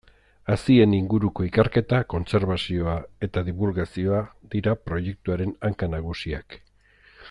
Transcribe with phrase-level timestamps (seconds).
[0.53, 2.97] Hazien inguruko ikerketa, kontserbazioa
[3.29, 6.63] eta dibulgazioa dira proiektuaren hanka nagusiak.